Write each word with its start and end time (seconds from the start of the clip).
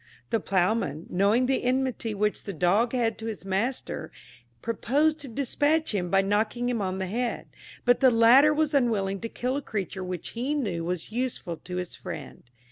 The 0.31 0.39
ploughman, 0.39 1.05
knowing 1.11 1.45
the 1.45 1.61
enmity 1.63 2.15
which 2.15 2.45
the 2.45 2.53
dog 2.53 2.91
had 2.93 3.19
to 3.19 3.27
his 3.27 3.45
master, 3.45 4.11
proposed 4.63 5.19
to 5.19 5.27
despatch 5.27 5.93
him 5.93 6.09
by 6.09 6.23
knocking 6.23 6.69
him 6.69 6.81
on 6.81 6.97
the 6.97 7.05
head; 7.05 7.45
but 7.85 7.99
the 7.99 8.09
latter 8.09 8.51
was 8.51 8.73
unwilling 8.73 9.19
to 9.19 9.29
kill 9.29 9.57
a 9.57 9.61
creature 9.61 10.03
which 10.03 10.29
he 10.29 10.55
knew 10.55 10.83
was 10.83 11.11
useful 11.11 11.57
to 11.57 11.75
his 11.75 11.95
friend. 11.95 12.41